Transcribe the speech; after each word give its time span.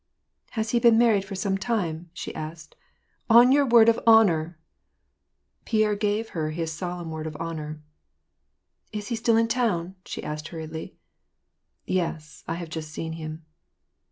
"Has 0.57 0.71
he 0.71 0.79
been 0.79 0.97
married 0.97 1.23
for 1.23 1.35
some 1.35 1.59
time?" 1.59 2.09
she 2.15 2.33
asked." 2.33 2.75
On 3.39 3.51
your 3.51 3.67
word 3.67 3.87
of 3.87 3.99
honor!" 4.07 4.57
Pierre 5.65 5.95
gave 5.95 6.29
her 6.29 6.49
his 6.49 6.73
solemn 6.73 7.11
word 7.11 7.27
of 7.27 7.37
honor." 7.39 7.83
Is 8.91 9.09
he 9.09 9.15
still 9.15 9.37
in 9.37 9.47
town?" 9.47 9.93
she 10.07 10.23
asked 10.23 10.47
hurriedly." 10.47 10.95
Yes: 11.85 12.43
I 12.47 12.55
have 12.55 12.69
just 12.69 12.89
seen 12.89 13.13
him." 13.13 13.45